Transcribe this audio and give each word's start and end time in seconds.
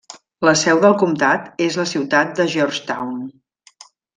La 0.47 0.53
seu 0.61 0.79
del 0.85 0.95
comtat 1.03 1.61
és 1.67 1.77
la 1.83 1.87
ciutat 1.91 2.35
de 2.41 2.49
Georgetown. 2.57 3.25